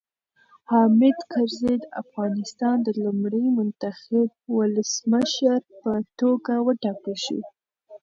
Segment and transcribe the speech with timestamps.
[0.69, 4.27] حامد کرزی د افغانستان د لومړي منتخب
[4.57, 7.39] ولسمشر په توګه وټاکل شو.